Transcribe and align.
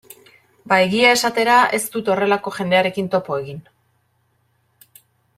Ba, 0.71 0.77
egia 0.85 1.09
esatera, 1.17 1.57
ez 1.79 1.81
dut 1.95 2.09
horrelako 2.13 2.53
jendearekin 2.55 3.11
topo 3.17 3.39
egin. 3.43 3.63